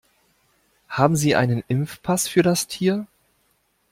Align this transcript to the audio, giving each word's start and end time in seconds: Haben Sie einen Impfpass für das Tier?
Haben 0.89 1.15
Sie 1.15 1.35
einen 1.35 1.63
Impfpass 1.67 2.27
für 2.27 2.41
das 2.41 2.65
Tier? 2.65 3.05